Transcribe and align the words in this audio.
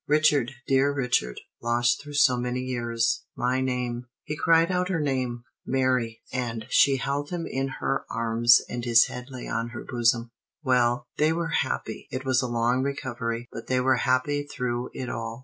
"Richard, 0.07 0.53
dear 0.65 0.91
Richard, 0.91 1.39
lost 1.61 2.01
through 2.01 2.15
so 2.15 2.35
many 2.35 2.61
years, 2.61 3.23
my 3.35 3.61
name" 3.63 4.07
He 4.25 4.35
cried 4.35 4.71
out 4.71 4.89
her 4.89 4.99
name 4.99 5.43
"Mary," 5.63 6.23
and 6.33 6.65
she 6.71 6.95
held 6.97 7.29
him 7.29 7.45
in 7.45 7.67
her 7.79 8.05
arms, 8.09 8.61
and 8.67 8.83
his 8.83 9.05
head 9.05 9.25
lay 9.29 9.47
on 9.47 9.69
her 9.69 9.85
bosom. 9.87 10.31
Well! 10.63 11.05
They 11.19 11.31
were 11.31 11.49
happy. 11.49 12.07
It 12.09 12.25
was 12.25 12.41
a 12.41 12.47
long 12.47 12.81
recovery, 12.81 13.47
but 13.51 13.67
they 13.67 13.79
were 13.79 13.97
happy 13.97 14.41
through 14.41 14.89
it 14.95 15.07
all. 15.07 15.39